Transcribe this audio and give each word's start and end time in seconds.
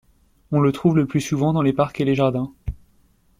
On 0.51 0.59
le 0.61 0.71
trouve 0.71 0.95
le 0.97 1.05
plus 1.05 1.21
souvent 1.21 1.53
dans 1.53 1.61
les 1.61 1.73
parcs 1.73 2.01
et 2.01 2.05
les 2.05 2.15
jardins. 2.15 2.51